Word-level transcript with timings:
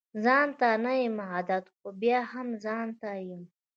ځانته 0.23 0.69
نه 0.83 0.93
يم 1.01 1.17
عادت 1.31 1.65
خو 1.75 1.87
بيا 2.01 2.19
هم 2.31 2.47
ځانته 2.63 3.11
يم 3.29 3.43